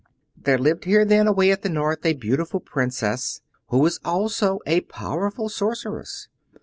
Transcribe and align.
"There 0.35 0.57
lived 0.57 0.85
here 0.85 1.05
then, 1.05 1.27
away 1.27 1.51
at 1.51 1.61
the 1.61 1.69
North, 1.69 2.03
a 2.07 2.13
beautiful 2.13 2.59
princess, 2.59 3.41
who 3.67 3.77
was 3.77 3.99
also 4.03 4.57
a 4.65 4.81
powerful 4.81 5.47
sorceress. 5.47 6.27